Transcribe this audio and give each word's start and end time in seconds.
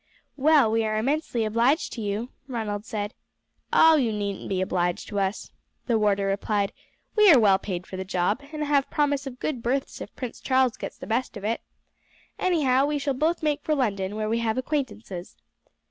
"Well, 0.35 0.71
we 0.71 0.83
are 0.83 0.97
immensely 0.97 1.45
obliged 1.45 1.93
to 1.93 2.01
you," 2.01 2.31
Ronald 2.47 2.85
said. 2.87 3.13
"Oh, 3.71 3.97
you 3.97 4.11
needn't 4.11 4.49
be 4.49 4.59
obliged 4.59 5.07
to 5.09 5.19
us," 5.19 5.51
the 5.85 5.99
warder 5.99 6.25
replied; 6.25 6.73
"we 7.15 7.31
are 7.31 7.39
well 7.39 7.59
paid 7.59 7.85
for 7.85 7.97
the 7.97 8.03
job, 8.03 8.41
and 8.51 8.63
have 8.63 8.85
a 8.85 8.95
promise 8.95 9.27
of 9.27 9.39
good 9.39 9.61
berths 9.61 10.01
if 10.01 10.15
Prince 10.15 10.39
Charles 10.39 10.75
gets 10.75 10.97
the 10.97 11.05
best 11.05 11.37
of 11.37 11.43
it. 11.43 11.61
Anyhow, 12.39 12.87
we 12.87 12.97
shall 12.97 13.13
both 13.13 13.43
make 13.43 13.61
for 13.61 13.75
London, 13.75 14.15
where 14.15 14.27
we 14.27 14.39
have 14.39 14.57
acquaintances. 14.57 15.37